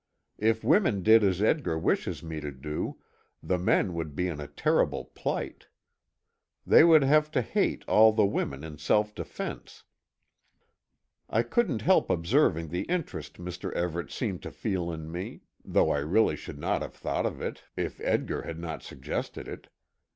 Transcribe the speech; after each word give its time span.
If 0.39 0.63
women 0.63 1.03
did 1.03 1.23
as 1.23 1.43
Edgar 1.43 1.77
wishes 1.77 2.23
me 2.23 2.39
to 2.41 2.49
do, 2.51 2.97
the 3.43 3.59
men 3.59 3.93
would 3.93 4.15
be 4.15 4.27
in 4.27 4.41
a 4.41 4.47
terrible 4.47 5.05
plight. 5.13 5.67
They 6.65 6.83
would 6.83 7.03
have 7.03 7.29
to 7.33 7.43
hate 7.43 7.85
all 7.87 8.11
the 8.11 8.25
women 8.25 8.63
in 8.63 8.79
self 8.79 9.13
defence. 9.13 9.83
I 11.29 11.43
couldn't 11.43 11.83
help 11.83 12.09
observing 12.09 12.69
the 12.69 12.85
interest 12.85 13.35
Mr. 13.37 13.71
Everet 13.73 14.09
seems 14.09 14.41
to 14.41 14.49
feel 14.49 14.91
in 14.91 15.11
me 15.11 15.41
though 15.63 15.91
I 15.91 15.99
really 15.99 16.35
should 16.35 16.57
not 16.57 16.81
have 16.81 16.95
thought 16.95 17.27
of 17.27 17.39
it 17.39 17.61
if 17.77 18.01
Edgar 18.03 18.41
had 18.41 18.57
not 18.57 18.81
suggested 18.81 19.47
it. 19.47 19.67